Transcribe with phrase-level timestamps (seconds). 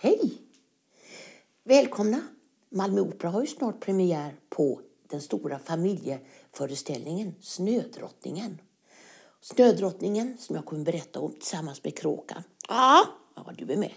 [0.00, 0.42] Hej!
[1.64, 2.22] Välkomna!
[2.68, 8.60] Malmö Opera har ju snart premiär på den stora familjeföreställningen Snödrottningen.
[9.40, 13.94] Snödrottningen, som jag kommer berätta om tillsammans med Kråkan, ja, ja du är med,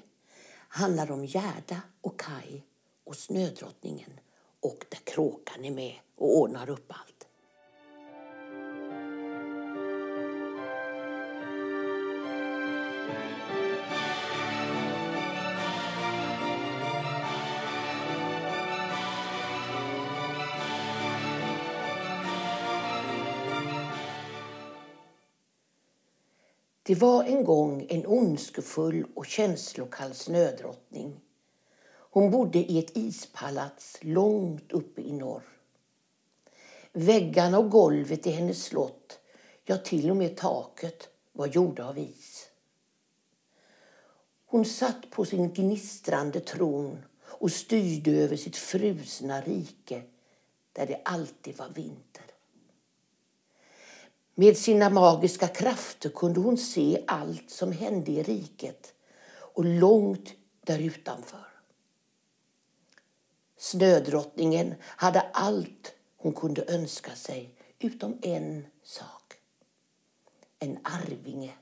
[0.68, 2.64] handlar om Gerda och Kai
[3.04, 4.20] och Snödrottningen
[4.60, 7.28] och där Kråkan är med och ordnar upp allt.
[26.92, 31.20] Det var en gång en ondskefull och känslokall snödrottning.
[31.88, 35.44] Hon bodde i ett ispalats långt uppe i norr.
[36.94, 39.20] Väggarna och golvet i hennes slott,
[39.64, 42.50] ja till och med taket, var gjorda av is.
[44.46, 50.02] Hon satt på sin gnistrande tron och styrde över sitt frusna rike
[50.74, 52.31] där det alltid var vinter.
[54.42, 58.94] Med sina magiska krafter kunde hon se allt som hände i riket
[59.34, 60.34] och långt
[60.66, 61.48] där utanför.
[63.58, 69.34] Snödrottningen hade allt hon kunde önska sig utom en sak.
[70.60, 71.54] En arvinge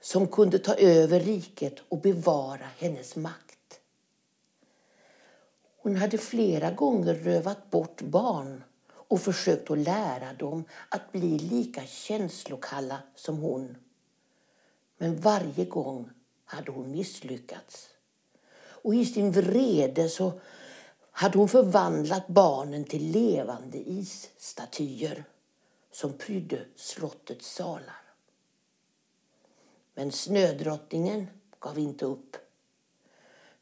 [0.00, 3.80] som kunde ta över riket och bevara hennes makt.
[5.76, 8.64] Hon hade flera gånger rövat bort barn
[9.12, 13.76] och försökt att lära dem att bli lika känslokalla som hon.
[14.98, 16.10] Men varje gång
[16.44, 17.88] hade hon misslyckats.
[18.54, 20.40] Och i sin vrede så
[21.10, 25.24] hade hon förvandlat barnen till levande isstatyer
[25.90, 28.02] som prydde slottets salar.
[29.94, 31.26] Men snödrottningen
[31.58, 32.36] gav inte upp.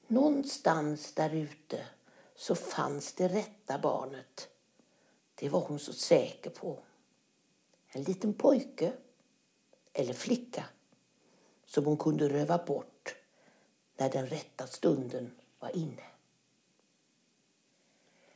[0.06, 1.80] Någonstans där ute
[2.36, 4.48] så fanns det rätta barnet
[5.40, 6.78] det var hon så säker på.
[7.88, 8.92] En liten pojke
[9.92, 10.64] eller flicka
[11.66, 13.14] som hon kunde röva bort
[13.96, 16.02] när den rätta stunden var inne.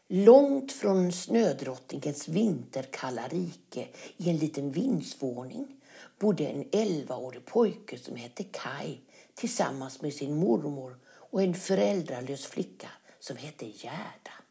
[0.06, 5.81] Långt från snödrottningens vinterkalla rike i en liten vindsvåning
[6.19, 9.00] bodde en elvaårig pojke som hette Kai
[9.34, 12.89] tillsammans med sin mormor och en föräldralös flicka
[13.21, 14.44] som hette Gerda.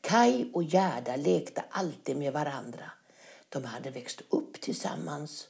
[0.00, 2.90] Kai och Gerda lekte alltid med varandra.
[3.48, 5.48] De hade växt upp tillsammans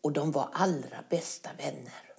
[0.00, 2.14] och de var allra bästa vänner.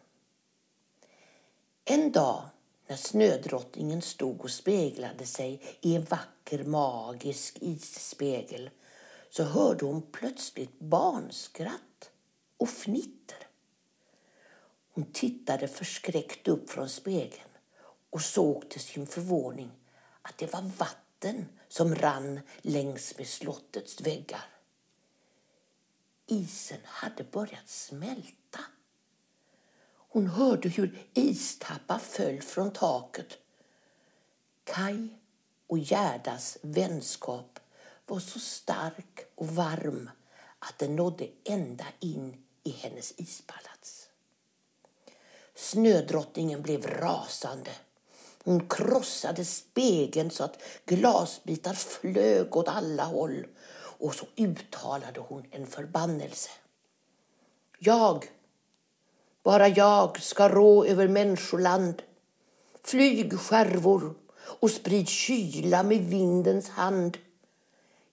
[1.85, 2.43] En dag
[2.87, 8.69] när snödrottningen stod och speglade sig i en vacker magisk isspegel
[9.29, 12.11] så hörde hon plötsligt barnskratt
[12.57, 13.37] och fnitter.
[14.93, 17.49] Hon tittade förskräckt upp från spegeln
[18.09, 19.71] och såg till sin förvåning
[20.21, 21.08] att det var vatten
[21.67, 24.45] som rann längs med slottets väggar.
[26.27, 28.59] Isen hade börjat smälta.
[30.11, 33.37] Hon hörde hur istappar föll från taket.
[34.63, 35.09] Kai
[35.67, 37.59] och Gerdas vänskap
[38.05, 40.09] var så stark och varm
[40.59, 44.09] att den nådde ända in i hennes ispalats.
[45.55, 47.71] Snödrottningen blev rasande
[48.43, 53.45] hon krossade spegeln så att glasbitar flög åt alla håll
[53.75, 56.49] och så uttalade hon en förbannelse.
[57.79, 58.25] Jag,
[59.43, 62.01] bara jag, ska rå över människoland.
[62.83, 67.17] Flyg skärvor och sprid kyla med vindens hand.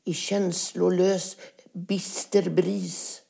[0.05, 1.37] I känslolös
[1.73, 3.23] bister bris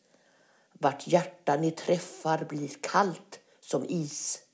[0.72, 4.45] vart hjärta ni träffar blir kallt som is.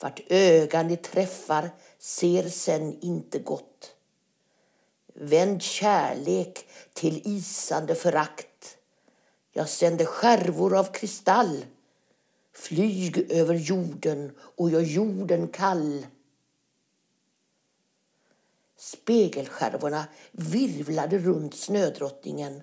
[0.00, 3.94] Vart öga ni träffar ser sen inte gott.
[5.14, 8.76] Vänd kärlek till isande förakt.
[9.52, 11.64] Jag sänder skärvor av kristall.
[12.52, 16.06] Flyg över jorden och gör jorden kall.
[18.76, 22.62] Spegelskärvorna virvlade runt snödrottningen.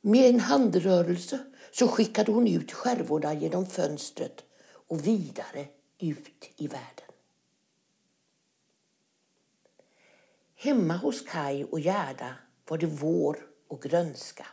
[0.00, 1.38] Med en handrörelse
[1.70, 4.44] så skickade hon ut skärvorna genom fönstret
[4.88, 5.66] och vidare
[5.98, 7.06] ut i världen.
[10.54, 12.34] Hemma hos Kai och Gerda
[12.68, 14.46] var det vår och grönska.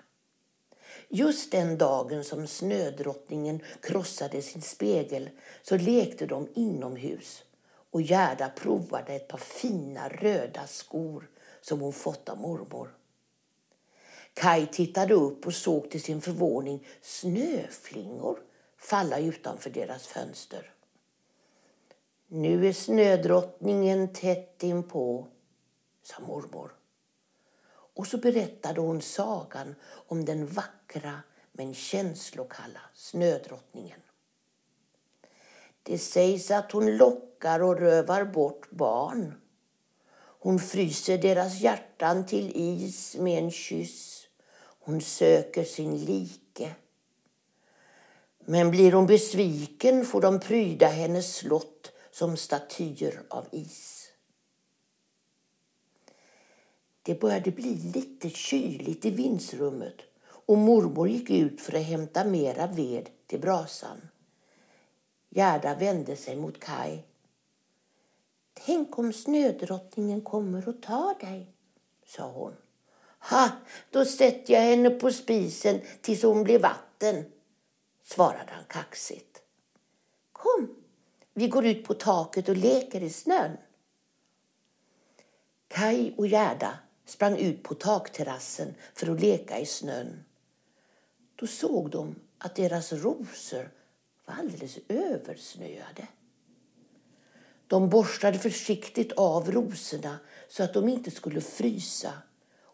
[1.10, 5.30] Just den dagen som snödrottningen krossade sin spegel
[5.62, 7.44] så lekte de inomhus
[7.92, 11.30] och Gerda provade ett par fina röda skor
[11.62, 12.96] som hon fått av mormor.
[14.34, 18.40] Kai tittade upp och såg till sin förvåning snöflingor
[18.78, 20.75] falla utanför deras fönster.
[22.28, 25.28] Nu är snödrottningen tätt inpå,
[26.04, 26.72] sa mormor.
[27.68, 29.76] Och så berättade hon sagan
[30.08, 31.20] om den vackra
[31.52, 34.00] men känslokalla snödrottningen.
[35.84, 39.34] Det sägs att hon lockar och rövar bort barn.
[40.18, 44.28] Hon fryser deras hjärtan till is med en kyss.
[44.80, 46.76] Hon söker sin like.
[48.40, 54.12] Men blir hon besviken får de pryda hennes slott som statyer av is.
[57.02, 62.68] Det började bli lite kyligt i vindsrummet och mormor gick ut för att hämta mera
[62.68, 64.02] ved till brasan.
[65.30, 67.00] Gerda vände sig mot Kai.
[68.54, 71.48] Tänk om snödrottningen kommer och tar dig,
[72.06, 72.54] sa hon.
[73.20, 73.50] Ha,
[73.92, 77.26] då sätter jag henne på spisen tills hon blir vatten,
[78.04, 79.42] svarade han kaxigt.
[80.32, 80.85] Kom,
[81.38, 83.58] vi går ut på taket och leker i snön.
[85.68, 90.24] Kai och Gerda sprang ut på takterrassen för att leka i snön.
[91.36, 93.72] Då såg de att deras rosor
[94.26, 96.08] var alldeles översnöade.
[97.68, 102.14] De borstade försiktigt av rosorna så att de inte skulle frysa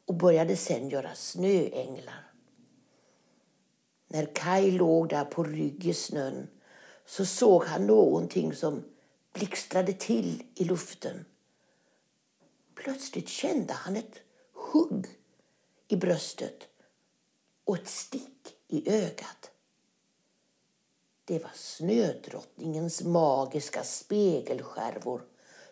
[0.05, 2.31] och började sen göra snöänglar.
[4.07, 6.47] När Kai låg där på rygg i snön
[7.11, 8.83] så såg han någonting som
[9.33, 11.25] blixtrade till i luften.
[12.75, 14.19] Plötsligt kände han ett
[14.53, 15.07] hugg
[15.87, 16.67] i bröstet
[17.63, 19.51] och ett stick i ögat.
[21.25, 25.21] Det var snödrottningens magiska spegelskärvor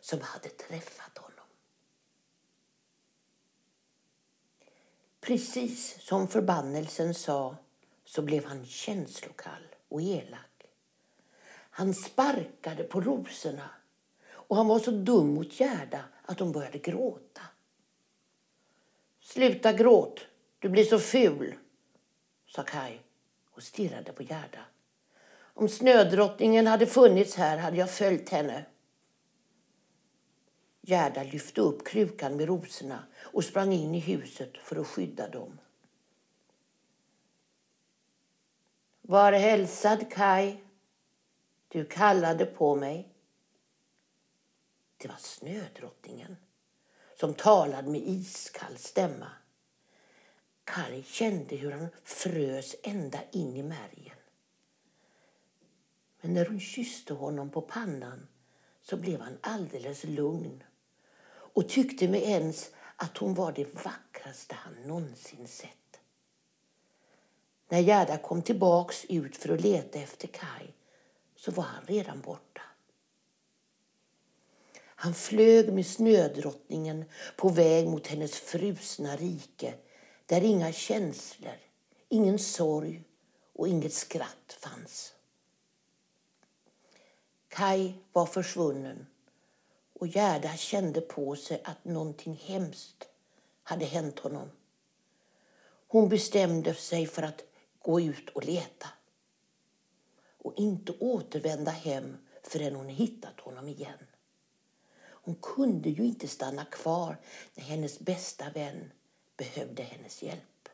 [0.01, 1.45] som hade träffat honom.
[5.21, 7.55] Precis som förbannelsen sa
[8.05, 10.48] så blev han känslokall och elak.
[11.79, 13.69] Han sparkade på rosorna
[14.31, 17.41] och han var så dum mot Gerda att hon började gråta.
[19.21, 20.27] Sluta gråt,
[20.59, 21.55] du blir så ful,
[22.47, 22.99] sa Kai
[23.51, 24.65] och stirrade på Gerda.
[25.31, 28.65] Om snödrottningen hade funnits här hade jag följt henne.
[30.81, 35.59] Gerda lyfte upp krukan med rosorna och sprang in i huset för att skydda dem.
[39.01, 40.57] Var hälsad, Kai.
[41.71, 43.09] Du kallade på mig.
[44.97, 46.35] Det var snödrottningen
[47.15, 49.31] som talade med iskall stämma.
[50.63, 54.17] Kari kände hur han frös ända in i märgen.
[56.21, 58.27] Men när hon kysste honom på pannan
[58.81, 60.63] så blev han alldeles lugn
[61.29, 65.99] och tyckte med ens att hon var det vackraste han någonsin sett.
[67.67, 70.75] När Gerda kom tillbaks ut för att leta efter Kaj
[71.39, 72.61] så var han redan borta.
[74.79, 77.05] Han flög med snödrottningen
[77.37, 79.73] på väg mot hennes frusna rike
[80.25, 81.57] där inga känslor,
[82.09, 83.03] ingen sorg
[83.53, 85.13] och inget skratt fanns.
[87.47, 89.07] Kai var försvunnen
[89.93, 93.09] och Gerda kände på sig att någonting hemskt
[93.63, 94.51] hade hänt honom.
[95.87, 97.43] Hon bestämde sig för att
[97.79, 98.87] gå ut och leta
[100.43, 103.99] och inte återvända hem förrän hon hittat honom igen.
[105.01, 107.17] Hon kunde ju inte stanna kvar
[107.55, 108.91] när hennes bästa vän
[109.37, 110.69] behövde hennes hjälp.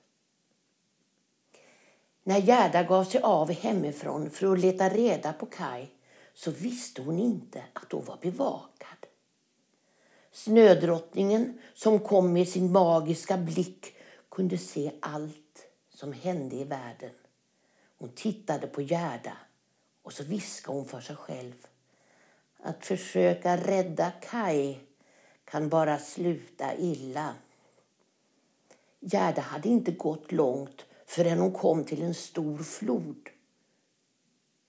[2.24, 5.88] När Gerda gav sig av hemifrån för att leta reda på Kai
[6.34, 9.06] så visste hon inte att hon var bevakad.
[10.32, 13.96] Snödrottningen som kom med sin magiska blick
[14.30, 17.12] kunde se allt som hände i världen.
[17.98, 19.38] Hon tittade på Gerda
[20.06, 21.68] och så viskade hon för sig själv.
[22.58, 24.80] Att försöka rädda Kai
[25.46, 27.34] kan bara sluta illa.
[29.00, 33.30] Gerda hade inte gått långt förrän hon kom till en stor flod.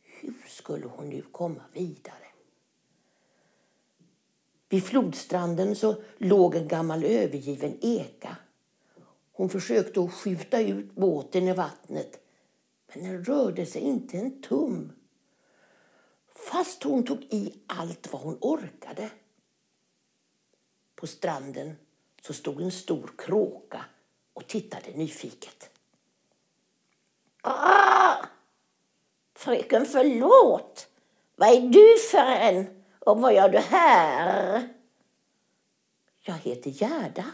[0.02, 2.26] Hur skulle hon nu komma vidare?
[4.69, 8.37] Vid flodstranden så låg en gammal övergiven eka.
[9.33, 12.21] Hon försökte att skjuta ut båten i vattnet
[12.87, 14.93] men den rörde sig inte en tum.
[16.37, 19.11] Fast hon tog i allt vad hon orkade.
[20.95, 21.76] På stranden
[22.23, 23.85] så stod en stor kråka
[24.33, 25.71] och tittade nyfiket.
[27.40, 28.26] Ah!
[29.35, 30.88] Fröken, förlåt.
[31.37, 34.69] Vad är du för en och vad gör du här?
[36.21, 37.25] Jag heter Gerda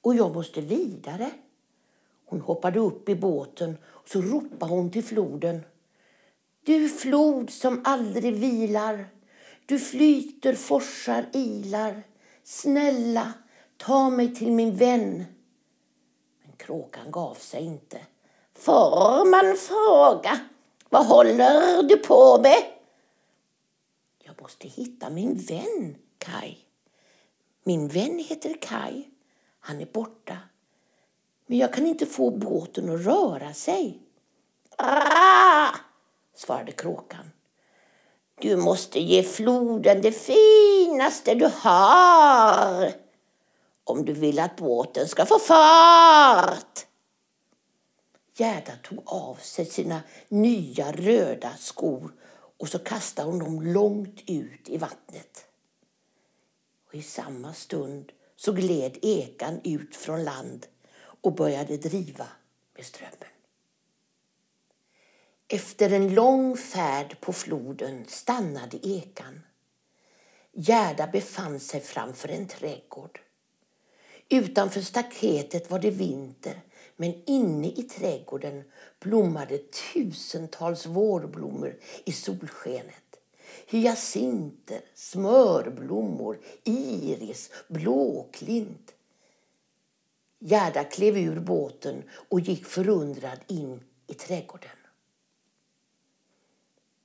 [0.00, 1.30] och jag måste vidare.
[2.24, 5.60] Hon hoppade upp i båten och så ropade hon till floden.
[6.64, 9.08] Du flod som aldrig vilar,
[9.66, 12.02] Du flyter, forsar, ilar.
[12.44, 13.32] Snälla,
[13.76, 15.24] ta mig till min vän.
[16.42, 18.00] Men kråkan gav sig inte.
[18.54, 20.40] Får man fråga,
[20.88, 22.62] vad håller du på med?
[24.18, 26.58] Jag måste hitta min vän, Kai.
[27.64, 29.04] Min vän heter Kai.
[29.60, 30.38] Han är borta.
[31.46, 34.02] Men jag kan inte få båten att röra sig.
[34.76, 35.91] Ah!
[36.34, 37.30] Svarade kråkan.
[38.40, 42.92] Du måste ge floden det finaste du har
[43.84, 46.86] om du vill att båten ska få fart.
[48.36, 52.12] Gerda tog av sig sina nya röda skor
[52.58, 55.46] och så kastade hon dem långt ut i vattnet.
[56.88, 60.66] Och I samma stund så gled ekan ut från land
[60.98, 62.26] och började driva
[62.74, 63.28] med strömmen.
[65.54, 69.42] Efter en lång färd på floden stannade ekan.
[70.52, 73.20] Gerda befann sig framför en trädgård.
[74.28, 76.60] Utanför staketet var det vinter
[76.96, 78.64] men inne i trädgården
[79.00, 83.20] blommade tusentals vårblommor i solskenet.
[83.66, 88.94] Hyacinter, smörblommor, iris, blåklint.
[90.38, 94.70] Gerda klev ur båten och gick förundrad in i trädgården.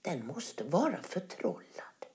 [0.07, 2.05] Den måste vara förtrollad.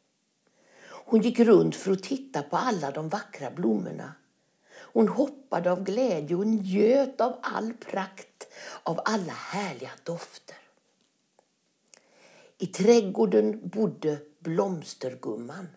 [0.84, 4.14] Hon gick runt för att titta på alla de vackra blommorna.
[4.72, 8.48] Hon hoppade av glädje och njöt av all prakt,
[8.82, 10.56] av alla härliga dofter.
[12.58, 15.68] I trädgården bodde blomstergumman.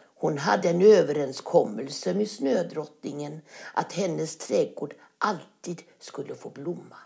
[0.00, 3.40] Hon hade en överenskommelse med snödrottningen
[3.74, 6.96] att hennes trädgård alltid skulle få blomma.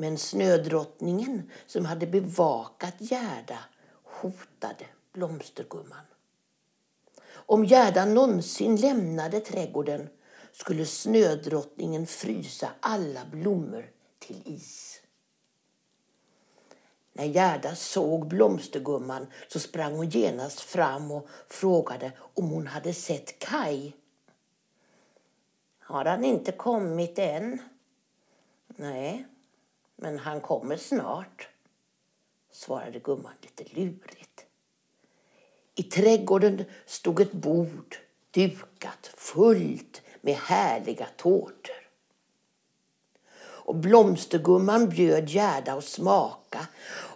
[0.00, 3.58] Men snödrottningen som hade bevakat Gerda
[4.02, 6.04] hotade blomstergumman.
[7.30, 10.08] Om Gerda någonsin lämnade trädgården
[10.52, 15.00] skulle snödrottningen frysa alla blommor till is.
[17.12, 23.38] När Gerda såg blomstergumman så sprang hon genast fram och frågade om hon hade sett
[23.38, 23.92] Kai.
[25.78, 27.62] Har han inte kommit än?
[28.66, 29.26] Nej,
[30.00, 31.48] men han kommer snart,
[32.52, 34.46] svarade gumman lite lurigt.
[35.74, 37.96] I trädgården stod ett bord
[38.30, 41.90] dukat fullt med härliga tårtor.
[43.40, 46.66] Och blomstergumman bjöd Gerda att smaka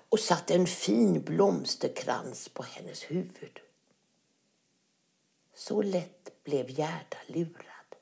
[0.08, 3.60] och satte en fin blomsterkrans på hennes huvud.
[5.54, 7.94] Så lätt blev Gerda lurad.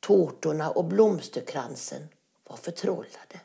[0.00, 2.08] Tårtorna och blomsterkransen
[2.46, 3.40] var förtrollade.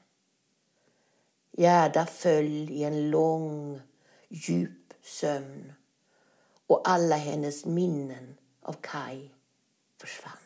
[1.52, 3.82] Gerda föll i en lång,
[4.30, 5.74] djup sömn
[6.68, 9.30] och alla hennes minnen av Kai
[9.98, 10.41] försvann.